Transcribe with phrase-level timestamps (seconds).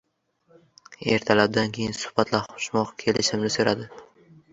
[1.15, 3.87] Ertadan keyin suhbatlashmoq kelishimni so’radi.